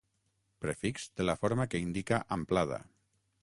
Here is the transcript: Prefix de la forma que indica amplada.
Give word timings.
Prefix 0.65 1.05
de 1.21 1.27
la 1.27 1.35
forma 1.41 1.67
que 1.75 1.83
indica 1.89 2.21
amplada. 2.39 2.81